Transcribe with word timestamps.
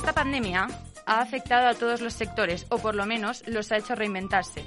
Esta 0.00 0.14
pandemia 0.14 0.66
ha 1.04 1.20
afectado 1.20 1.68
a 1.68 1.74
todos 1.74 2.00
los 2.00 2.14
sectores, 2.14 2.64
o 2.70 2.78
por 2.78 2.94
lo 2.94 3.04
menos 3.04 3.46
los 3.46 3.70
ha 3.70 3.76
hecho 3.76 3.94
reinventarse. 3.94 4.64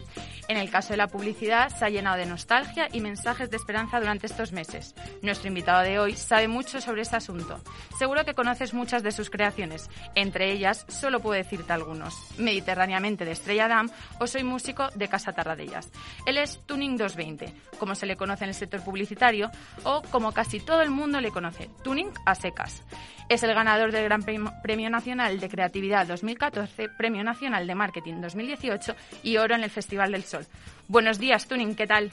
En 0.49 0.57
el 0.57 0.69
caso 0.69 0.89
de 0.89 0.97
la 0.97 1.07
publicidad, 1.07 1.69
se 1.69 1.85
ha 1.85 1.89
llenado 1.89 2.17
de 2.17 2.25
nostalgia 2.25 2.89
y 2.91 2.99
mensajes 2.99 3.49
de 3.49 3.57
esperanza 3.57 3.99
durante 3.99 4.27
estos 4.27 4.51
meses. 4.51 4.93
Nuestro 5.21 5.47
invitado 5.47 5.83
de 5.83 5.99
hoy 5.99 6.15
sabe 6.15 6.47
mucho 6.47 6.81
sobre 6.81 7.01
este 7.01 7.15
asunto. 7.15 7.61
Seguro 7.97 8.25
que 8.25 8.33
conoces 8.33 8.73
muchas 8.73 9.03
de 9.03 9.11
sus 9.11 9.29
creaciones. 9.29 9.89
Entre 10.15 10.51
ellas, 10.51 10.85
solo 10.89 11.21
puedo 11.21 11.41
decirte 11.41 11.71
algunos. 11.71 12.13
Mediterráneamente 12.37 13.25
de 13.25 13.31
Estrella 13.31 13.67
Damm 13.67 13.89
o 14.19 14.27
Soy 14.27 14.43
músico 14.43 14.89
de 14.95 15.07
Casa 15.07 15.31
Tarradellas. 15.31 15.89
Él 16.25 16.37
es 16.37 16.59
Tuning 16.65 16.97
220, 16.97 17.53
como 17.79 17.95
se 17.95 18.05
le 18.05 18.17
conoce 18.17 18.43
en 18.43 18.49
el 18.49 18.55
sector 18.55 18.83
publicitario, 18.83 19.49
o 19.83 20.01
como 20.11 20.33
casi 20.33 20.59
todo 20.59 20.81
el 20.81 20.89
mundo 20.89 21.21
le 21.21 21.31
conoce, 21.31 21.69
Tuning 21.83 22.11
a 22.25 22.35
secas. 22.35 22.83
Es 23.29 23.41
el 23.43 23.53
ganador 23.53 23.91
del 23.91 24.03
Gran 24.03 24.23
Premio 24.23 24.89
Nacional 24.89 25.39
de 25.39 25.49
Creatividad 25.49 26.05
2014, 26.05 26.89
Premio 26.89 27.23
Nacional 27.23 27.65
de 27.65 27.75
Marketing 27.75 28.21
2018 28.21 28.95
y 29.23 29.37
oro 29.37 29.55
en 29.55 29.63
el 29.63 29.69
Festival 29.69 30.11
del 30.11 30.23
Sol. 30.33 30.45
Buenos 30.87 31.19
días, 31.19 31.47
Tuning, 31.47 31.75
¿qué 31.75 31.85
tal? 31.85 32.09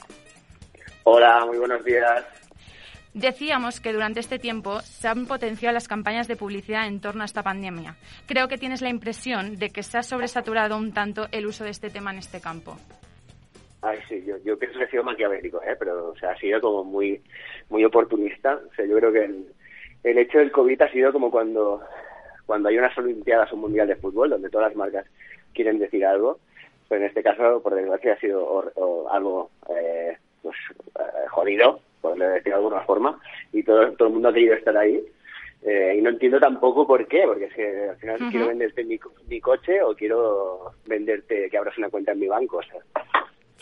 Hola, 1.05 1.43
muy 1.47 1.57
buenos 1.57 1.83
días. 1.83 2.23
Decíamos 3.15 3.79
que 3.81 3.93
durante 3.93 4.19
este 4.19 4.37
tiempo 4.37 4.79
se 4.81 5.07
han 5.07 5.25
potenciado 5.25 5.73
las 5.73 5.87
campañas 5.87 6.27
de 6.27 6.35
publicidad 6.35 6.87
en 6.87 7.01
torno 7.01 7.23
a 7.23 7.25
esta 7.25 7.41
pandemia. 7.41 7.95
Creo 8.27 8.47
que 8.47 8.59
tienes 8.59 8.83
la 8.83 8.89
impresión 8.89 9.57
de 9.57 9.71
que 9.71 9.81
se 9.81 9.97
ha 9.97 10.03
sobresaturado 10.03 10.77
un 10.77 10.93
tanto 10.93 11.25
el 11.31 11.47
uso 11.47 11.63
de 11.63 11.71
este 11.71 11.89
tema 11.89 12.11
en 12.11 12.19
este 12.19 12.39
campo. 12.39 12.77
Ay, 13.81 13.97
sí, 14.07 14.23
yo, 14.23 14.37
yo 14.45 14.55
pienso 14.59 14.77
que 14.77 14.85
ha 14.85 14.89
sido 14.91 15.03
maquiavélico, 15.03 15.59
¿eh? 15.63 15.75
pero 15.79 16.09
o 16.09 16.15
sea, 16.17 16.31
ha 16.31 16.37
sido 16.37 16.61
como 16.61 16.83
muy, 16.83 17.19
muy 17.69 17.83
oportunista. 17.83 18.53
O 18.53 18.75
sea, 18.75 18.85
yo 18.85 18.95
creo 18.97 19.11
que 19.11 19.25
el, 19.25 19.47
el 20.03 20.17
hecho 20.19 20.37
del 20.37 20.51
COVID 20.51 20.79
ha 20.83 20.91
sido 20.91 21.11
como 21.11 21.31
cuando, 21.31 21.81
cuando 22.45 22.69
hay 22.69 22.77
unas 22.77 22.95
Olimpiadas 22.99 23.51
o 23.51 23.55
un 23.55 23.61
Mundial 23.61 23.87
de 23.87 23.95
Fútbol, 23.95 24.29
donde 24.29 24.51
todas 24.51 24.67
las 24.67 24.77
marcas 24.77 25.07
quieren 25.53 25.79
decir 25.79 26.05
algo. 26.05 26.39
Pero 26.91 27.03
en 27.03 27.07
este 27.07 27.23
caso, 27.23 27.61
por 27.63 27.73
desgracia, 27.73 28.11
ha 28.11 28.19
sido 28.19 29.09
algo 29.09 29.49
eh, 29.69 30.17
pues, 30.41 30.57
eh, 30.99 31.27
jodido, 31.29 31.79
por 32.01 32.17
decir 32.17 32.51
de 32.51 32.53
alguna 32.53 32.81
forma, 32.81 33.17
y 33.53 33.63
todo, 33.63 33.93
todo 33.93 34.09
el 34.09 34.15
mundo 34.15 34.27
ha 34.27 34.33
querido 34.33 34.55
estar 34.55 34.75
ahí. 34.75 35.01
Eh, 35.63 35.95
y 35.97 36.01
no 36.01 36.09
entiendo 36.09 36.37
tampoco 36.41 36.85
por 36.85 37.07
qué, 37.07 37.23
porque 37.25 37.45
es 37.45 37.53
que 37.53 37.89
al 37.91 37.95
final 37.95 38.19
quiero 38.29 38.47
venderte 38.47 38.83
mi, 38.83 38.99
mi, 39.29 39.39
coche 39.39 39.81
o 39.81 39.95
quiero 39.95 40.73
venderte 40.85 41.49
que 41.49 41.57
abras 41.57 41.77
una 41.77 41.89
cuenta 41.89 42.11
en 42.11 42.19
mi 42.19 42.27
banco. 42.27 42.57
O 42.57 42.63
sea, 42.63 42.81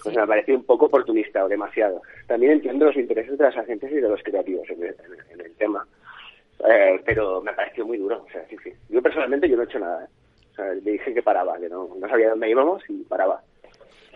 pues 0.02 0.16
me 0.16 0.24
ha 0.24 0.26
parecido 0.26 0.58
un 0.58 0.64
poco 0.64 0.88
oportunista 0.88 1.46
o 1.46 1.48
demasiado. 1.48 2.02
También 2.26 2.54
entiendo 2.54 2.86
los 2.86 2.96
intereses 2.96 3.38
de 3.38 3.44
las 3.44 3.58
agentes 3.58 3.92
y 3.92 3.96
de 3.98 4.10
los 4.10 4.24
creativos 4.24 4.68
en 4.72 4.82
el 5.40 5.56
tema. 5.60 5.86
Eh, 6.68 7.00
pero 7.06 7.42
me 7.42 7.54
pareció 7.54 7.86
muy 7.86 8.00
duro. 8.00 8.24
O 8.28 8.32
sea, 8.32 8.44
sí, 8.50 8.58
sí. 8.64 8.74
Yo 8.90 9.04
personalmente 9.04 9.48
yo 9.48 9.56
no 9.56 9.62
he 9.62 9.66
hecho 9.66 9.80
nada. 9.80 10.06
¿eh? 10.06 10.08
Sea, 10.60 10.74
le 10.74 10.92
dije 10.92 11.14
que 11.14 11.24
paraba, 11.24 11.58
que 11.58 11.70
no, 11.70 11.90
no 11.98 12.10
sabía 12.10 12.32
dónde 12.32 12.50
íbamos 12.50 12.84
y 12.90 13.04
paraba. 13.04 13.42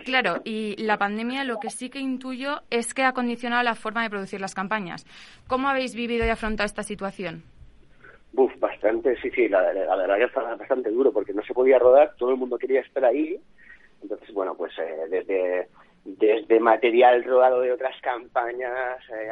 Claro, 0.04 0.42
y 0.44 0.76
la 0.78 0.98
pandemia 0.98 1.46
lo 1.46 1.58
que 1.60 1.70
sí 1.70 1.90
que 1.90 2.00
intuyo 2.00 2.62
es 2.70 2.94
que 2.94 3.04
ha 3.04 3.14
condicionado 3.14 3.64
la 3.64 3.76
forma 3.76 4.04
de 4.04 4.10
producir 4.10 4.42
las 4.42 4.54
campañas. 4.54 5.06
¿Cómo 5.48 5.70
habéis 5.70 5.96
vivido 5.96 6.26
y 6.26 6.30
afrontado 6.30 6.66
esta 6.66 6.84
situación? 6.84 7.44
Buf, 8.34 8.52
bastante, 8.60 9.16
sí, 9.22 9.30
sí, 9.32 9.48
la, 9.48 9.62
verdad 9.62 10.18
que 10.18 10.24
estaba 10.26 10.56
bastante 10.56 10.90
duro 10.90 11.14
porque 11.14 11.34
no 11.34 11.44
se 11.44 11.54
podía 11.54 11.80
rodar, 11.80 12.14
todo 12.18 12.32
el 12.32 12.38
mundo 12.38 12.58
quería 12.58 12.82
estar 12.82 13.06
ahí. 13.06 13.40
Entonces, 14.02 14.34
bueno, 14.34 14.54
pues 14.56 14.74
eh, 14.80 15.08
desde, 15.10 15.70
desde 16.04 16.60
material 16.60 17.24
rodado 17.24 17.62
de 17.62 17.72
otras 17.72 17.96
campañas, 18.02 19.00
eh, 19.10 19.30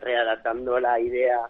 readaptando 0.00 0.80
la 0.80 0.98
idea 0.98 1.40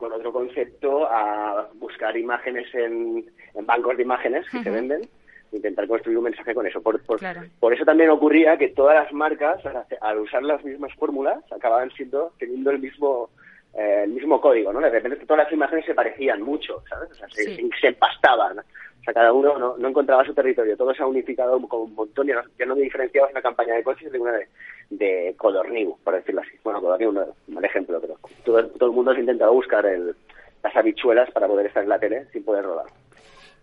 con 0.00 0.12
otro 0.12 0.32
concepto 0.32 1.06
a 1.06 1.68
buscar 1.74 2.16
imágenes 2.16 2.66
en, 2.74 3.30
bancos 3.66 3.98
de 3.98 4.02
imágenes 4.02 4.48
que 4.50 4.62
se 4.62 4.70
venden 4.70 5.02
intentar 5.52 5.86
construir 5.88 6.16
un 6.16 6.24
mensaje 6.24 6.54
con 6.54 6.66
eso. 6.66 6.80
Por, 6.80 7.00
por, 7.02 7.74
eso 7.74 7.84
también 7.84 8.08
ocurría 8.10 8.56
que 8.56 8.68
todas 8.68 8.94
las 8.94 9.12
marcas, 9.12 9.60
al, 10.00 10.18
usar 10.18 10.42
las 10.42 10.64
mismas 10.64 10.94
fórmulas, 10.94 11.40
acababan 11.52 11.90
siendo 11.90 12.32
teniendo 12.38 12.70
el 12.70 12.78
mismo 12.78 13.30
eh, 13.74 14.02
el 14.04 14.10
mismo 14.10 14.40
código, 14.40 14.72
¿no? 14.72 14.80
De 14.80 14.90
repente 14.90 15.24
todas 15.26 15.44
las 15.44 15.52
imágenes 15.52 15.84
se 15.84 15.94
parecían 15.94 16.42
mucho, 16.42 16.82
¿sabes? 16.88 17.10
O 17.10 17.14
sea, 17.14 17.28
se, 17.28 17.56
se, 17.56 17.86
empastaban. 17.86 18.58
O 18.58 19.02
sea, 19.04 19.14
cada 19.14 19.32
uno 19.32 19.58
no, 19.58 19.76
no, 19.78 19.88
encontraba 19.88 20.24
su 20.24 20.34
territorio. 20.34 20.76
Todo 20.76 20.92
se 20.94 21.02
ha 21.02 21.06
unificado 21.06 21.60
como 21.68 21.84
un 21.84 21.94
montón. 21.94 22.26
Ya 22.26 22.34
no, 22.34 22.42
ya 22.58 22.66
no 22.66 22.74
diferenciabas 22.74 23.30
una 23.30 23.42
campaña 23.42 23.74
de 23.74 23.82
coches 23.82 24.10
de 24.10 24.18
una 24.18 24.32
de, 24.32 24.48
de 24.90 25.34
Codorniu, 25.36 25.96
por 26.02 26.14
decirlo 26.14 26.40
así. 26.40 26.52
Bueno, 26.64 26.80
Codorniu 26.80 27.12
no 27.12 27.22
es 27.22 27.28
un 27.48 27.54
mal 27.54 27.64
ejemplo, 27.64 28.00
pero 28.00 28.16
todo, 28.44 28.66
todo 28.70 28.90
el 28.90 28.94
mundo 28.94 29.12
ha 29.12 29.18
intentado 29.18 29.52
buscar 29.52 29.86
el, 29.86 30.14
las 30.62 30.76
habichuelas 30.76 31.30
para 31.30 31.46
poder 31.46 31.66
estar 31.66 31.82
en 31.82 31.88
la 31.88 31.98
tele 31.98 32.26
sin 32.32 32.44
poder 32.44 32.64
rodar. 32.64 32.86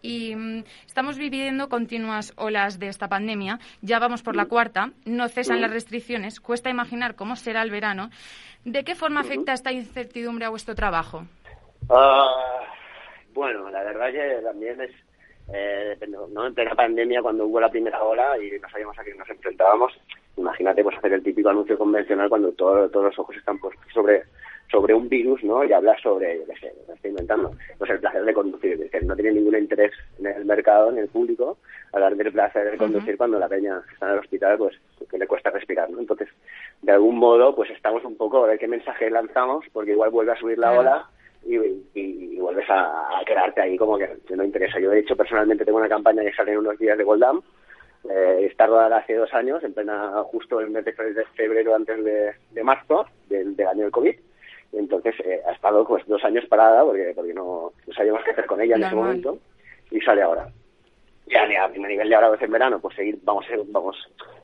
Y 0.01 0.35
mm, 0.35 0.63
estamos 0.85 1.17
viviendo 1.17 1.69
continuas 1.69 2.33
olas 2.37 2.79
de 2.79 2.87
esta 2.87 3.07
pandemia. 3.07 3.59
Ya 3.81 3.99
vamos 3.99 4.23
por 4.23 4.35
la 4.35 4.45
mm. 4.45 4.49
cuarta. 4.49 4.91
No 5.05 5.27
cesan 5.27 5.61
las 5.61 5.71
mm. 5.71 5.73
restricciones. 5.73 6.39
Cuesta 6.39 6.69
imaginar 6.69 7.15
cómo 7.15 7.35
será 7.35 7.61
el 7.61 7.71
verano. 7.71 8.09
¿De 8.65 8.83
qué 8.83 8.95
forma 8.95 9.21
afecta 9.21 9.53
esta 9.53 9.71
incertidumbre 9.71 10.45
a 10.45 10.49
vuestro 10.49 10.75
trabajo? 10.75 11.23
Ah, 11.89 12.27
bueno, 13.33 13.69
la 13.69 13.83
verdad 13.83 14.11
que 14.11 14.41
también 14.43 14.81
es 14.81 14.91
eh, 15.53 15.97
¿no? 16.07 16.45
En 16.45 16.53
plena 16.53 16.75
pandemia, 16.75 17.21
cuando 17.21 17.45
hubo 17.45 17.59
la 17.59 17.69
primera 17.69 18.03
ola 18.03 18.37
y 18.37 18.59
no 18.59 18.69
sabíamos 18.69 18.99
a 18.99 19.03
qué 19.03 19.13
nos 19.13 19.29
enfrentábamos, 19.29 19.93
imagínate 20.37 20.83
pues 20.83 20.97
hacer 20.97 21.13
el 21.13 21.23
típico 21.23 21.49
anuncio 21.49 21.77
convencional 21.77 22.29
cuando 22.29 22.51
todos 22.51 22.91
los 22.93 23.19
ojos 23.19 23.35
están 23.35 23.59
puestos 23.59 23.85
sobre 23.93 24.23
sobre 24.71 24.93
un 24.93 25.07
virus, 25.07 25.43
¿no? 25.43 25.63
Y 25.63 25.71
hablar 25.71 25.99
sobre, 26.01 26.39
yo 26.39 26.45
qué 26.45 26.59
sé, 26.59 26.73
lo 26.87 26.93
estoy 26.93 27.11
inventando, 27.11 27.51
pues 27.77 27.89
el 27.89 27.99
placer 27.99 28.23
de 28.23 28.33
conducir, 28.33 28.89
que 28.89 29.01
no 29.01 29.15
tiene 29.15 29.31
ningún 29.31 29.57
interés 29.57 29.93
en 30.19 30.27
el 30.27 30.45
mercado, 30.45 30.89
en 30.89 30.97
el 30.97 31.07
público, 31.07 31.57
hablar 31.93 32.15
del 32.15 32.31
placer 32.31 32.71
de 32.71 32.77
conducir 32.77 33.17
cuando 33.17 33.39
la 33.39 33.47
peña 33.47 33.81
está 33.91 34.07
en 34.07 34.13
el 34.13 34.19
hospital, 34.19 34.57
pues 34.57 34.75
que 35.09 35.17
le 35.17 35.27
cuesta 35.27 35.49
respirar, 35.51 35.89
¿no? 35.89 35.99
Entonces, 35.99 36.27
de 36.81 36.91
algún 36.91 37.17
modo, 37.17 37.55
pues 37.55 37.69
estamos 37.71 38.03
un 38.03 38.17
poco 38.17 38.43
a 38.43 38.47
ver 38.47 38.59
qué 38.59 38.67
mensaje 38.67 39.09
lanzamos, 39.09 39.65
porque 39.71 39.91
igual 39.91 40.09
vuelve 40.09 40.33
a 40.33 40.39
subir 40.39 40.57
la 40.57 40.77
ola 40.77 41.09
y, 41.45 41.55
y, 41.93 42.39
vuelves 42.39 42.65
a, 42.69 43.21
quedarte 43.25 43.61
ahí 43.61 43.77
como 43.77 43.97
que, 43.97 44.09
no 44.35 44.43
interesa. 44.43 44.79
Yo, 44.79 44.89
de 44.89 44.99
hecho, 44.99 45.15
personalmente 45.15 45.63
tengo 45.63 45.77
una 45.77 45.89
campaña 45.89 46.23
que 46.23 46.33
sale 46.33 46.51
en 46.51 46.59
unos 46.59 46.77
días 46.77 46.97
de 46.97 47.03
Goldam, 47.03 47.41
eh, 48.09 48.45
está 48.49 48.67
rodada 48.67 48.97
hace 48.97 49.15
dos 49.15 49.33
años, 49.33 49.63
en 49.63 49.73
plena, 49.73 50.23
justo 50.25 50.59
el 50.59 50.69
mes 50.69 50.85
de 50.85 50.93
febrero 51.35 51.75
antes 51.75 52.03
de, 52.03 52.63
marzo 52.63 53.05
del, 53.27 53.55
año 53.59 53.83
del 53.83 53.91
COVID. 53.91 54.15
Entonces 54.73 55.15
eh, 55.23 55.41
ha 55.47 55.53
estado 55.53 55.85
pues 55.87 56.05
dos 56.07 56.23
años 56.23 56.45
parada 56.45 56.83
porque, 56.83 57.13
porque 57.15 57.33
no, 57.33 57.71
sabíamos 57.95 58.23
qué 58.23 58.31
hacer 58.31 58.45
con 58.45 58.61
ella 58.61 58.75
en 58.75 58.83
ese 58.83 58.95
momento 58.95 59.39
y 59.91 60.01
sale 60.01 60.21
ahora. 60.21 60.47
Ya 61.27 61.43
a, 61.43 61.67
nivel 61.67 62.09
de 62.09 62.15
ahora 62.15 62.29
vez 62.29 62.41
en 62.41 62.51
verano, 62.51 62.79
pues 62.79 62.95
seguir, 62.95 63.19
vamos, 63.23 63.45
vamos 63.67 63.97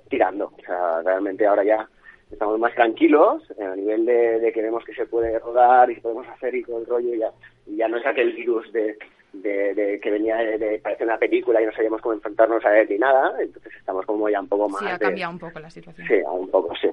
tirando. 0.09 0.51
O 0.57 0.61
sea, 0.65 1.01
realmente 1.01 1.45
ahora 1.45 1.63
ya 1.63 1.89
estamos 2.33 2.59
más 2.59 2.73
tranquilos 2.75 3.43
a 3.59 3.75
nivel 3.75 4.05
de, 4.05 4.51
que 4.53 4.61
vemos 4.61 4.83
que 4.83 4.93
se 4.93 5.05
puede 5.05 5.39
rodar 5.39 5.89
y 5.89 5.99
podemos 5.99 6.27
hacer 6.27 6.53
y 6.55 6.63
todo 6.63 6.79
el 6.79 6.85
rollo 6.85 7.15
ya, 7.15 7.31
ya 7.67 7.87
no 7.87 7.97
es 7.97 8.05
aquel 8.05 8.33
virus 8.33 8.71
de, 8.73 8.97
de, 9.33 9.99
que 10.01 10.11
venía 10.11 10.37
de, 10.37 10.79
parecer 10.79 11.07
una 11.07 11.17
película 11.17 11.61
y 11.61 11.65
no 11.65 11.71
sabíamos 11.71 12.01
cómo 12.01 12.15
enfrentarnos 12.15 12.63
a 12.65 12.79
él 12.79 12.87
ni 12.89 12.97
nada, 12.97 13.33
entonces 13.41 13.73
estamos 13.77 14.05
como 14.05 14.29
ya 14.29 14.41
un 14.41 14.47
poco 14.47 14.69
más... 14.69 14.81
Sí, 14.81 14.87
ha 14.87 14.99
cambiado 14.99 15.31
un 15.31 15.39
poco 15.39 15.59
la 15.59 15.69
situación. 15.69 16.07
Sí, 16.07 16.15
un 16.29 16.49
poco, 16.49 16.73
sí. 16.75 16.89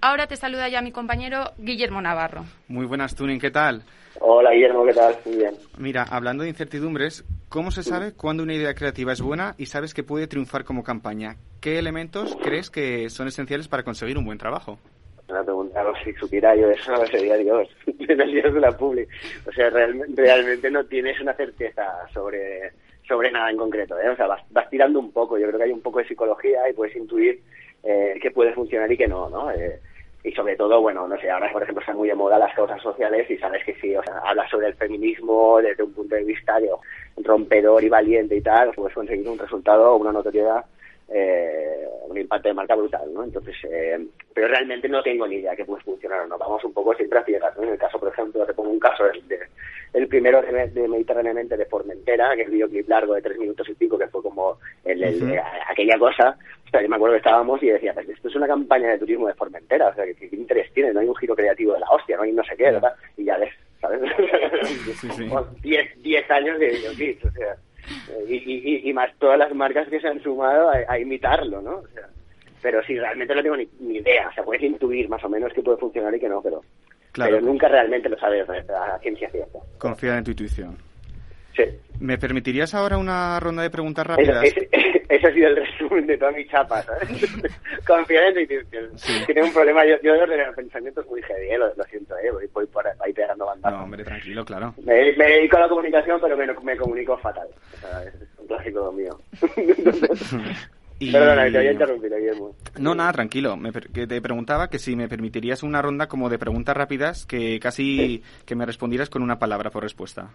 Ahora 0.00 0.26
te 0.26 0.36
saluda 0.36 0.68
ya 0.68 0.82
mi 0.82 0.90
compañero 0.90 1.44
Guillermo 1.58 2.00
Navarro. 2.00 2.42
Muy 2.68 2.86
buenas, 2.86 3.14
Tuning, 3.14 3.38
¿qué 3.38 3.50
tal? 3.50 3.82
Hola, 4.20 4.50
Guillermo, 4.52 4.84
¿qué 4.84 4.94
tal? 4.94 5.16
Muy 5.24 5.36
bien. 5.36 5.54
Mira, 5.78 6.04
hablando 6.10 6.42
de 6.42 6.48
incertidumbres, 6.48 7.24
¿cómo 7.52 7.70
se 7.70 7.82
sabe 7.82 8.12
cuándo 8.14 8.42
una 8.42 8.54
idea 8.54 8.74
creativa 8.74 9.12
es 9.12 9.20
buena 9.20 9.54
y 9.58 9.66
sabes 9.66 9.92
que 9.92 10.02
puede 10.02 10.26
triunfar 10.26 10.64
como 10.64 10.82
campaña? 10.82 11.36
¿Qué 11.60 11.78
elementos 11.78 12.34
crees 12.42 12.70
que 12.70 13.10
son 13.10 13.28
esenciales 13.28 13.68
para 13.68 13.82
conseguir 13.82 14.16
un 14.16 14.24
buen 14.24 14.38
trabajo? 14.38 14.78
Una 15.28 15.44
pregunta, 15.44 15.84
si 16.02 16.14
supiera 16.14 16.56
yo 16.56 16.70
eso, 16.70 16.94
sería 17.10 17.36
Dios, 17.36 17.68
de 17.86 18.60
la 18.60 18.72
public. 18.72 19.06
O 19.46 19.52
sea, 19.52 19.68
realmente 19.68 20.70
no 20.70 20.82
tienes 20.86 21.20
una 21.20 21.34
certeza 21.34 21.84
sobre, 22.14 22.72
sobre 23.06 23.30
nada 23.30 23.50
en 23.50 23.58
concreto, 23.58 24.00
¿eh? 24.00 24.08
O 24.08 24.16
sea, 24.16 24.26
vas, 24.28 24.42
vas 24.50 24.70
tirando 24.70 24.98
un 24.98 25.12
poco, 25.12 25.38
yo 25.38 25.46
creo 25.48 25.58
que 25.58 25.64
hay 25.64 25.72
un 25.72 25.82
poco 25.82 25.98
de 25.98 26.08
psicología 26.08 26.70
y 26.70 26.72
puedes 26.72 26.96
intuir 26.96 27.38
eh, 27.82 28.18
que 28.20 28.30
puede 28.30 28.54
funcionar 28.54 28.90
y 28.90 28.96
que 28.96 29.08
no, 29.08 29.28
¿no? 29.28 29.50
Eh, 29.50 29.78
y 30.24 30.32
sobre 30.32 30.56
todo, 30.56 30.80
bueno, 30.80 31.08
no 31.08 31.18
sé, 31.18 31.30
ahora 31.30 31.50
por 31.52 31.62
ejemplo 31.62 31.80
están 31.80 31.96
muy 31.96 32.08
de 32.08 32.14
moda 32.14 32.38
las 32.38 32.54
causas 32.54 32.80
sociales 32.80 33.28
y 33.28 33.36
sabes 33.38 33.64
que 33.64 33.74
si 33.74 33.96
o 33.96 34.02
sea, 34.02 34.18
hablas 34.24 34.48
sobre 34.50 34.68
el 34.68 34.74
feminismo 34.74 35.58
desde 35.60 35.82
un 35.82 35.92
punto 35.92 36.14
de 36.14 36.24
vista 36.24 36.60
de, 36.60 36.70
rompedor 37.24 37.82
y 37.82 37.88
valiente 37.88 38.36
y 38.36 38.40
tal, 38.40 38.72
puedes 38.72 38.94
conseguir 38.94 39.28
un 39.28 39.38
resultado 39.38 39.96
una 39.96 40.12
notoriedad 40.12 40.64
eh, 41.08 41.88
un 42.12 42.20
impacto 42.20 42.48
de 42.48 42.54
marca 42.54 42.74
brutal, 42.74 43.12
¿no? 43.12 43.24
Entonces, 43.24 43.56
eh, 43.64 43.98
pero 44.32 44.48
realmente 44.48 44.88
no 44.88 45.02
tengo 45.02 45.26
ni 45.26 45.36
idea 45.36 45.56
que 45.56 45.64
puede 45.64 45.82
funcionar 45.82 46.20
o 46.20 46.26
no. 46.26 46.38
Vamos 46.38 46.62
un 46.64 46.72
poco 46.72 46.94
siempre 46.94 47.18
a 47.18 47.24
ciegas, 47.24 47.56
¿no? 47.56 47.64
En 47.64 47.70
el 47.70 47.78
caso, 47.78 47.98
por 47.98 48.08
ejemplo, 48.08 48.46
te 48.46 48.54
pongo 48.54 48.70
un 48.70 48.78
caso, 48.78 49.04
el, 49.10 49.26
de, 49.28 49.38
el 49.94 50.08
primero 50.08 50.40
de, 50.40 50.68
de, 50.68 50.88
Mediterráneamente 50.88 51.56
de 51.56 51.66
Formentera, 51.66 52.34
que 52.34 52.42
es 52.42 52.48
el 52.48 52.54
videoclip 52.54 52.88
largo 52.88 53.14
de 53.14 53.22
tres 53.22 53.38
minutos 53.38 53.68
y 53.68 53.74
pico, 53.74 53.98
que 53.98 54.08
fue 54.08 54.22
como 54.22 54.58
el, 54.84 55.02
aquella 55.68 55.98
cosa. 55.98 56.36
O 56.66 56.70
sea, 56.70 56.82
yo 56.82 56.88
me 56.88 56.96
acuerdo 56.96 57.14
que 57.14 57.18
estábamos 57.18 57.62
y 57.62 57.66
decía, 57.66 57.92
pues 57.92 58.08
esto 58.08 58.28
es 58.28 58.36
una 58.36 58.46
campaña 58.46 58.90
de 58.90 58.98
turismo 58.98 59.26
de 59.26 59.34
Formentera, 59.34 59.88
o 59.88 59.94
sea, 59.94 60.04
¿qué, 60.04 60.28
interés 60.32 60.72
tiene? 60.72 60.92
No 60.92 61.00
hay 61.00 61.08
un 61.08 61.16
giro 61.16 61.34
creativo 61.34 61.74
de 61.74 61.80
la 61.80 61.90
hostia, 61.90 62.16
no 62.16 62.22
hay 62.22 62.32
no 62.32 62.44
sé 62.44 62.56
qué, 62.56 62.64
¿verdad? 62.64 62.94
Y 63.16 63.24
ya 63.24 63.36
ves 63.36 63.52
¿sabes? 63.82 64.00
10 65.62 66.30
años 66.30 66.58
de 66.58 66.68
videoclips, 66.68 67.24
o 67.24 67.30
sea, 67.32 67.56
y, 68.28 68.34
y, 68.34 68.88
y, 68.88 68.92
más 68.92 69.10
todas 69.18 69.38
las 69.38 69.54
marcas 69.54 69.88
que 69.88 70.00
se 70.00 70.08
han 70.08 70.22
sumado 70.22 70.70
a, 70.70 70.98
imitarlo, 70.98 71.60
¿no? 71.60 71.76
O 71.76 71.88
sea, 71.88 72.08
pero 72.60 72.82
sí, 72.84 72.98
realmente 72.98 73.34
no 73.34 73.42
tengo 73.42 73.56
ni, 73.56 73.96
idea, 73.96 74.28
o 74.28 74.32
sea, 74.32 74.44
puedes 74.44 74.62
intuir 74.62 75.08
más 75.08 75.22
o 75.24 75.28
menos 75.28 75.52
que 75.52 75.62
puede 75.62 75.78
funcionar 75.78 76.14
y 76.14 76.20
que 76.20 76.28
no, 76.28 76.40
pero, 76.40 76.60
pero 77.14 77.40
nunca 77.40 77.68
realmente 77.68 78.08
lo 78.08 78.18
sabes 78.18 78.48
a 78.48 78.98
ciencia 79.00 79.28
cierta. 79.30 79.58
Confía 79.78 80.16
en 80.18 80.24
tu 80.24 80.30
intuición. 80.30 80.76
Sí. 81.56 81.64
¿Me 82.00 82.18
permitirías 82.18 82.74
ahora 82.74 82.98
una 82.98 83.38
ronda 83.40 83.62
de 83.62 83.70
preguntas 83.70 84.06
rápidas? 84.06 84.44
Ese, 85.08 85.26
ha 85.26 85.32
sido 85.32 85.48
el 85.48 85.56
resumen 85.56 86.06
de 86.06 86.18
toda 86.18 86.32
mi 86.32 86.46
chapa, 86.46 86.82
¿sabes? 86.82 87.08
Confiar 87.86 88.24
en 88.24 88.34
tu 88.34 88.40
intuición. 88.40 88.98
Sí. 88.98 89.24
tengo 89.26 89.46
un 89.46 89.52
problema, 89.52 89.84
yo, 89.84 89.96
yo 90.02 90.14
de 90.14 90.52
pensamientos 90.54 91.06
muy 91.06 91.22
heavy, 91.22 91.50
¿eh? 91.50 91.58
lo, 91.58 91.84
siento, 91.84 92.16
¿eh? 92.18 92.30
voy, 92.30 92.46
voy 92.52 92.66
por 92.66 92.86
ahí 92.86 93.12
pegando 93.12 93.46
bandas. 93.46 93.72
No, 93.72 93.84
hombre, 93.84 94.04
tranquilo, 94.04 94.44
claro. 94.44 94.74
Me, 94.84 95.12
me, 95.16 95.26
dedico 95.26 95.56
a 95.56 95.60
la 95.60 95.68
comunicación, 95.68 96.20
pero 96.20 96.36
me, 96.36 96.46
me 96.46 96.76
comunico 96.76 97.16
fatal. 97.18 97.48
O 97.74 97.76
sea, 97.78 98.04
es 98.04 98.14
un 98.38 98.46
clásico 98.46 98.92
mío. 98.92 99.18
Perdona, 101.10 101.50
te 101.50 101.58
había 101.58 101.72
interrumpido, 101.72 102.16
Guillermo. 102.16 102.54
No, 102.78 102.94
nada, 102.94 103.12
tranquilo. 103.12 103.56
Me, 103.56 103.72
que 103.72 104.06
te 104.06 104.20
preguntaba 104.20 104.68
que 104.68 104.78
si 104.78 104.94
me 104.94 105.08
permitirías 105.08 105.62
una 105.62 105.82
ronda 105.82 106.06
como 106.06 106.28
de 106.28 106.38
preguntas 106.38 106.76
rápidas 106.76 107.26
que 107.26 107.58
casi 107.58 108.22
que 108.44 108.54
me 108.54 108.66
respondieras 108.66 109.10
con 109.10 109.22
una 109.22 109.38
palabra 109.38 109.70
por 109.70 109.82
respuesta. 109.82 110.30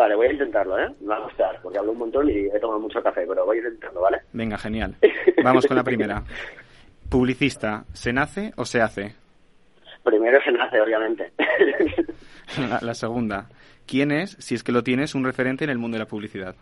Vale, 0.00 0.14
voy 0.14 0.28
a 0.28 0.32
intentarlo, 0.32 0.78
¿eh? 0.78 0.88
Me 1.02 1.08
va 1.08 1.16
a 1.16 1.24
gustar, 1.24 1.60
porque 1.62 1.76
hablo 1.76 1.92
un 1.92 1.98
montón 1.98 2.30
y 2.30 2.46
he 2.46 2.58
tomado 2.58 2.80
mucho 2.80 3.02
café, 3.02 3.26
pero 3.28 3.44
voy 3.44 3.58
a 3.58 3.60
intentarlo, 3.60 4.00
¿vale? 4.00 4.22
Venga, 4.32 4.56
genial. 4.56 4.94
Vamos 5.44 5.66
con 5.66 5.76
la 5.76 5.84
primera. 5.84 6.22
Publicista, 7.10 7.84
¿se 7.92 8.10
nace 8.10 8.50
o 8.56 8.64
se 8.64 8.80
hace? 8.80 9.14
Primero 10.02 10.40
se 10.42 10.52
nace, 10.52 10.80
obviamente. 10.80 11.30
La, 12.80 12.94
segunda. 12.94 13.50
¿Quién 13.86 14.10
es, 14.10 14.38
si 14.40 14.54
es 14.54 14.62
que 14.62 14.72
lo 14.72 14.82
tienes, 14.82 15.14
un 15.14 15.22
referente 15.22 15.64
en 15.64 15.70
el 15.70 15.76
mundo 15.76 15.96
de 15.96 16.04
la 16.04 16.08
publicidad? 16.08 16.56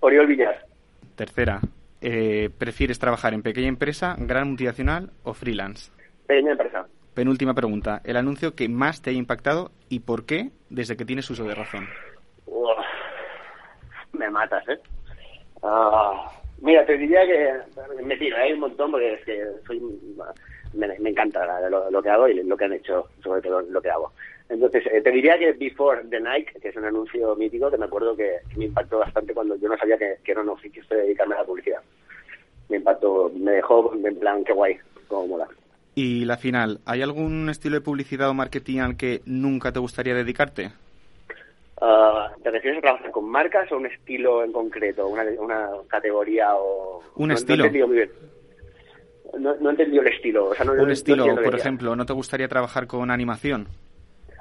Oriol 0.00 0.26
Villar. 0.26 0.66
Tercera. 1.14 1.60
Eh, 2.02 2.50
¿Prefieres 2.58 2.98
trabajar 2.98 3.32
en 3.32 3.42
pequeña 3.42 3.68
empresa, 3.68 4.14
gran 4.18 4.48
multinacional 4.48 5.10
o 5.22 5.32
freelance? 5.32 5.90
Pequeña 6.26 6.52
empresa. 6.52 6.86
Penúltima 7.14 7.54
pregunta. 7.54 8.02
¿El 8.04 8.18
anuncio 8.18 8.54
que 8.54 8.68
más 8.68 9.00
te 9.00 9.08
ha 9.08 9.14
impactado 9.14 9.70
y 9.88 10.00
por 10.00 10.26
qué 10.26 10.50
desde 10.68 10.98
que 10.98 11.06
tienes 11.06 11.30
uso 11.30 11.44
de 11.44 11.54
razón? 11.54 11.88
Me 14.12 14.30
matas, 14.30 14.68
¿eh? 14.68 14.78
Ah, 15.62 16.30
mira, 16.60 16.84
te 16.86 16.96
diría 16.96 17.26
que 17.26 18.02
me 18.02 18.16
tiro, 18.16 18.36
hay 18.36 18.52
un 18.52 18.60
montón 18.60 18.90
porque 18.90 19.14
es 19.14 19.24
que 19.24 19.44
soy, 19.66 19.80
me, 20.74 20.86
encanta 21.08 21.68
lo, 21.68 22.02
que 22.02 22.10
hago 22.10 22.28
y 22.28 22.42
lo 22.42 22.56
que 22.56 22.64
han 22.64 22.72
hecho, 22.72 23.08
sobre 23.22 23.42
todo 23.42 23.62
lo 23.62 23.80
que 23.80 23.90
hago. 23.90 24.12
Entonces, 24.48 24.84
eh, 24.92 25.00
te 25.00 25.10
diría 25.10 25.38
que 25.38 25.52
Before 25.52 26.04
the 26.08 26.20
Nike, 26.20 26.60
que 26.60 26.68
es 26.68 26.76
un 26.76 26.84
anuncio 26.84 27.34
mítico 27.34 27.70
que 27.70 27.78
me 27.78 27.86
acuerdo 27.86 28.16
que, 28.16 28.38
me 28.56 28.66
impactó 28.66 28.98
bastante 28.98 29.34
cuando 29.34 29.56
yo 29.56 29.68
no 29.68 29.76
sabía 29.76 29.98
que, 29.98 30.18
era 30.24 30.40
un 30.40 30.50
oficio 30.50 30.82
de 30.88 30.96
dedicarme 30.98 31.34
a 31.34 31.38
la 31.38 31.44
publicidad. 31.44 31.80
Me 32.68 32.76
impactó, 32.76 33.30
me 33.34 33.52
dejó 33.52 33.92
en 33.94 34.18
plan, 34.18 34.44
qué 34.44 34.52
guay, 34.52 34.78
como 35.08 35.26
mola. 35.26 35.48
Y 35.94 36.26
la 36.26 36.36
final, 36.36 36.80
¿hay 36.84 37.02
algún 37.02 37.48
estilo 37.48 37.76
de 37.76 37.80
publicidad 37.80 38.28
o 38.28 38.34
marketing 38.34 38.80
al 38.80 38.96
que 38.96 39.22
nunca 39.24 39.72
te 39.72 39.78
gustaría 39.78 40.14
dedicarte? 40.14 40.70
¿Te 41.78 42.50
refieres 42.50 42.78
a 42.78 42.82
trabajar 42.82 43.10
con 43.10 43.28
marcas 43.28 43.70
o 43.70 43.76
un 43.76 43.86
estilo 43.86 44.42
en 44.42 44.52
concreto? 44.52 45.08
¿Una, 45.08 45.24
una 45.38 45.70
categoría 45.88 46.54
o...? 46.54 47.02
Un 47.16 47.32
estilo. 47.32 47.66
No, 49.38 49.54
no, 49.56 49.68
he 49.68 49.72
entendido 49.72 50.02
el 50.02 50.08
estilo. 50.08 50.52
un 50.78 50.90
estilo, 50.90 51.34
por 51.34 51.54
ejemplo, 51.54 51.94
¿no 51.94 52.06
te 52.06 52.12
gustaría 52.12 52.48
trabajar 52.48 52.86
con 52.86 53.10
animación? 53.10 53.68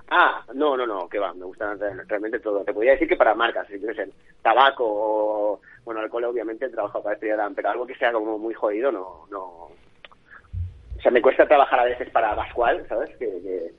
Ah, 0.09 0.45
no, 0.53 0.77
no, 0.77 0.85
no, 0.85 1.09
que 1.09 1.19
va, 1.19 1.33
me 1.33 1.45
gusta 1.45 1.75
realmente 2.07 2.39
todo. 2.39 2.63
Te 2.63 2.73
podría 2.73 2.93
decir 2.93 3.07
que 3.07 3.17
para 3.17 3.33
marcas, 3.33 3.67
si 3.67 3.79
quieres, 3.79 4.09
tabaco 4.41 4.85
o, 4.85 5.61
bueno, 5.83 5.99
alcohol 5.99 6.25
obviamente 6.25 6.65
he 6.65 6.69
trabajado 6.69 7.03
para 7.03 7.15
Estrella 7.15 7.49
pero 7.55 7.69
algo 7.69 7.87
que 7.87 7.95
sea 7.95 8.13
como 8.13 8.37
muy 8.37 8.53
jodido, 8.53 8.91
no, 8.91 9.25
no. 9.31 9.41
O 9.41 11.01
sea, 11.01 11.11
me 11.11 11.21
cuesta 11.21 11.47
trabajar 11.47 11.79
a 11.79 11.85
veces 11.85 12.09
para 12.11 12.35
Pascual, 12.35 12.85
¿sabes? 12.87 13.09
que 13.17 13.25
que 13.25 13.71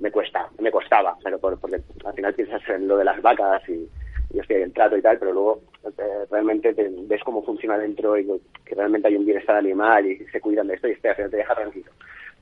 me 0.00 0.10
cuesta, 0.10 0.48
me 0.58 0.70
costaba, 0.70 1.16
pero 1.22 1.38
porque 1.38 1.80
al 2.04 2.14
final 2.14 2.34
piensas 2.34 2.62
en 2.68 2.88
lo 2.88 2.96
de 2.96 3.04
las 3.04 3.20
vacas 3.22 3.62
y, 3.68 3.88
y 4.30 4.38
estoy 4.38 4.56
el 4.56 4.72
trato 4.72 4.96
y 4.96 5.02
tal, 5.02 5.18
pero 5.18 5.32
luego 5.32 5.62
eh, 5.84 6.26
realmente 6.30 6.74
ves 6.76 7.22
cómo 7.24 7.42
funciona 7.42 7.78
dentro 7.78 8.18
y 8.18 8.26
que 8.64 8.74
realmente 8.74 9.08
hay 9.08 9.16
un 9.16 9.24
bienestar 9.24 9.56
animal 9.56 10.06
y 10.06 10.18
se 10.26 10.40
cuidan 10.40 10.66
de 10.66 10.74
esto 10.74 10.88
y 10.88 10.92
este, 10.92 11.14
te 11.14 11.36
deja 11.36 11.54
tranquilo. 11.54 11.90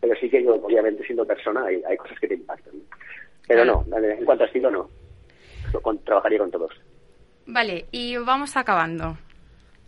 Pero 0.00 0.14
sí 0.20 0.28
que 0.28 0.42
yo, 0.42 0.54
obviamente, 0.54 1.04
siendo 1.04 1.24
persona, 1.24 1.64
hay, 1.64 1.82
hay 1.88 1.96
cosas 1.96 2.18
que 2.18 2.28
te 2.28 2.34
impactan. 2.34 2.74
Pero 3.46 3.64
no, 3.64 3.84
en 3.96 4.24
cuanto 4.24 4.44
a 4.44 4.46
estilo, 4.46 4.70
no. 4.70 4.90
trabajaría 6.04 6.38
con 6.38 6.50
todos. 6.50 6.72
Vale, 7.46 7.86
y 7.92 8.16
vamos 8.16 8.56
acabando. 8.56 9.16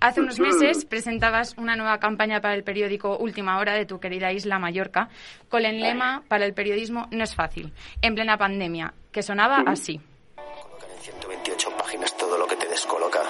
Hace 0.01 0.21
unos 0.21 0.39
meses 0.39 0.85
presentabas 0.89 1.57
una 1.59 1.75
nueva 1.75 1.99
campaña 1.99 2.41
para 2.41 2.55
el 2.55 2.63
periódico 2.63 3.17
Última 3.19 3.59
Hora 3.59 3.75
de 3.75 3.85
tu 3.85 3.99
querida 3.99 4.33
isla 4.33 4.59
Mallorca, 4.59 5.09
con 5.49 5.65
el 5.65 5.81
lema 5.81 6.23
para 6.29 6.45
el 6.45 6.55
periodismo 6.55 7.09
no 7.11 7.25
es 7.25 7.35
fácil, 7.35 7.73
en 8.01 8.15
plena 8.15 8.39
pandemia, 8.39 8.95
que 9.11 9.23
sonaba 9.23 9.65
así. 9.67 10.01
Colocar 10.37 10.91
en 10.91 11.01
128 11.01 11.71
páginas 11.77 12.17
todo 12.17 12.39
lo 12.39 12.47
que 12.47 12.57
te 12.57 12.69
descoloca. 12.69 13.23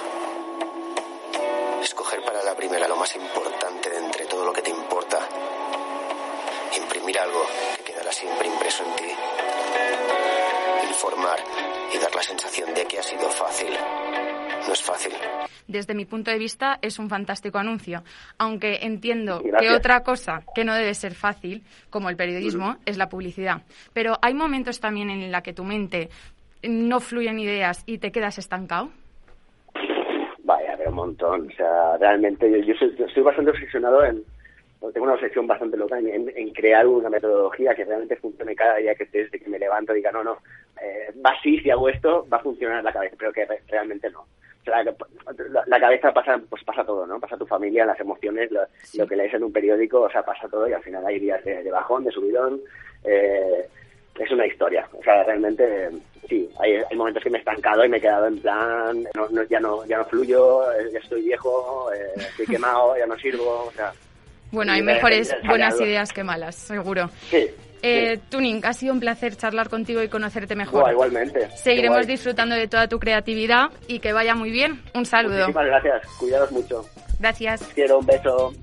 Escoger 1.81 2.21
para 2.23 2.43
la 2.43 2.55
primera 2.55 2.87
lo 2.87 2.97
más 2.97 3.15
importante 3.15 3.89
de 3.89 3.97
entre 3.97 4.25
todo 4.25 4.45
lo 4.45 4.53
que 4.53 4.61
te 4.61 4.69
importa. 4.69 5.17
Imprimir 6.77 7.17
algo 7.17 7.41
que 7.77 7.91
quedará 7.91 8.11
siempre 8.11 8.47
impreso 8.47 8.83
en 8.83 8.95
ti. 8.95 9.11
Informar 10.87 11.39
y 11.93 11.97
dar 11.97 12.13
la 12.13 12.21
sensación 12.21 12.73
de 12.75 12.85
que 12.85 12.99
ha 12.99 13.03
sido 13.03 13.27
fácil. 13.31 13.75
No 14.69 14.73
es 14.73 14.83
fácil 14.83 15.11
desde 15.69 15.93
mi 15.93 16.05
punto 16.05 16.31
de 16.31 16.37
vista, 16.39 16.79
es 16.81 16.99
un 16.99 17.09
fantástico 17.09 17.59
anuncio. 17.59 18.01
Aunque 18.39 18.79
entiendo 18.81 19.41
que 19.59 19.69
otra 19.69 20.01
cosa 20.01 20.41
que 20.55 20.65
no 20.65 20.73
debe 20.73 20.93
ser 20.95 21.13
fácil, 21.13 21.61
como 21.91 22.09
el 22.09 22.17
periodismo, 22.17 22.77
es 22.85 22.97
la 22.97 23.07
publicidad. 23.07 23.61
Pero 23.93 24.15
hay 24.21 24.33
momentos 24.33 24.79
también 24.79 25.11
en 25.11 25.31
la 25.31 25.41
que 25.41 25.53
tu 25.53 25.63
mente 25.63 26.09
no 26.63 26.99
fluyen 26.99 27.39
ideas 27.39 27.83
y 27.85 27.99
te 27.99 28.11
quedas 28.11 28.39
estancado. 28.39 28.89
Vaya, 30.43 30.75
pero 30.75 30.89
un 30.89 30.95
montón. 30.95 31.47
O 31.47 31.55
sea, 31.55 31.97
realmente 31.97 32.49
yo, 32.65 32.73
soy, 32.75 33.23
bastante 33.23 33.51
obsesionado 33.51 34.03
en, 34.03 34.23
tengo 34.91 35.05
una 35.05 35.13
obsesión 35.13 35.45
bastante 35.45 35.77
loca 35.77 35.99
en, 35.99 36.49
crear 36.51 36.87
una 36.87 37.11
metodología 37.11 37.75
que 37.75 37.85
realmente 37.85 38.15
funcione 38.15 38.55
cada 38.55 38.77
día 38.77 38.95
que 38.95 39.05
desde 39.05 39.39
que 39.39 39.49
me 39.49 39.59
levanto 39.59 39.93
diga 39.93 40.11
no, 40.11 40.23
no, 40.23 40.39
eh, 40.81 41.13
va 41.23 41.31
así, 41.37 41.59
si 41.59 41.69
hago 41.69 41.89
esto, 41.89 42.25
va 42.31 42.37
a 42.37 42.41
funcionar 42.41 42.79
en 42.79 42.85
la 42.85 42.93
cabeza, 42.93 43.15
pero 43.19 43.31
que 43.31 43.45
realmente 43.67 44.09
no 44.09 44.25
la, 44.65 45.79
cabeza 45.79 46.11
pasa 46.11 46.39
pues 46.49 46.63
pasa 46.63 46.83
todo, 46.83 47.05
¿no? 47.07 47.19
Pasa 47.19 47.37
tu 47.37 47.45
familia, 47.45 47.85
las 47.85 47.99
emociones, 47.99 48.49
lo, 48.51 49.07
que 49.07 49.15
lees 49.15 49.33
en 49.33 49.43
un 49.43 49.53
periódico, 49.53 50.01
o 50.01 50.09
sea, 50.09 50.23
pasa 50.23 50.47
todo 50.47 50.67
y 50.67 50.73
al 50.73 50.83
final 50.83 51.05
hay 51.05 51.19
días 51.19 51.43
de, 51.43 51.69
bajón, 51.71 52.03
de 52.03 52.11
subidón. 52.11 52.59
Eh, 53.03 53.67
es 54.19 54.31
una 54.31 54.45
historia. 54.45 54.87
O 54.93 55.01
sea, 55.01 55.23
realmente 55.23 55.89
sí, 56.27 56.49
hay, 56.59 56.83
momentos 56.95 57.23
que 57.23 57.29
me 57.29 57.37
he 57.37 57.39
estancado 57.39 57.85
y 57.85 57.89
me 57.89 57.97
he 57.97 58.01
quedado 58.01 58.27
en 58.27 58.39
plan, 58.39 59.03
ya 59.49 59.59
no 59.59 59.85
ya 59.85 59.97
no 59.97 60.05
fluyo, 60.05 60.71
eh, 60.73 60.89
ya 60.91 60.99
estoy 60.99 61.21
viejo, 61.23 61.91
eh, 61.93 62.13
estoy 62.17 62.45
quemado, 62.45 62.97
ya 62.97 63.05
no 63.05 63.17
sirvo, 63.17 63.65
o 63.67 63.71
sea... 63.71 63.93
Bueno, 64.51 64.71
hay 64.71 64.81
mejores 64.81 65.35
buenas 65.45 65.79
ideas 65.79 66.11
que 66.11 66.23
malas, 66.23 66.55
seguro. 66.55 67.09
Sí, 67.29 67.47
eh, 67.81 68.19
Tuning, 68.29 68.65
ha 68.65 68.73
sido 68.73 68.93
un 68.93 68.99
placer 68.99 69.35
charlar 69.35 69.69
contigo 69.69 70.01
y 70.01 70.09
conocerte 70.09 70.55
mejor. 70.55 70.91
igualmente. 70.91 71.49
Seguiremos 71.55 72.05
disfrutando 72.07 72.55
de 72.55 72.67
toda 72.67 72.87
tu 72.87 72.99
creatividad 72.99 73.69
y 73.87 73.99
que 73.99 74.13
vaya 74.13 74.35
muy 74.35 74.51
bien. 74.51 74.81
Un 74.93 75.05
saludo. 75.05 75.47
Muchísimas 75.47 75.65
gracias. 75.65 76.07
Cuidados 76.17 76.51
mucho. 76.51 76.85
Gracias. 77.19 77.63
Quiero 77.73 77.99
un 77.99 78.05
beso. 78.05 78.53